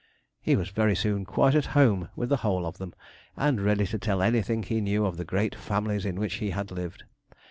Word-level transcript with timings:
He 0.41 0.55
was 0.55 0.69
very 0.69 0.95
soon 0.95 1.25
quite 1.25 1.53
at 1.53 1.67
home 1.77 2.09
with 2.15 2.29
the 2.29 2.37
whole 2.37 2.65
of 2.65 2.79
them, 2.79 2.95
and 3.37 3.61
ready 3.61 3.85
to 3.85 3.99
tell 3.99 4.23
anything 4.23 4.63
he 4.63 4.81
knew 4.81 5.05
of 5.05 5.17
the 5.17 5.23
great 5.23 5.53
families 5.53 6.07
in 6.07 6.19
which 6.19 6.37
he 6.41 6.49
had 6.49 6.71
lived. 6.71 7.03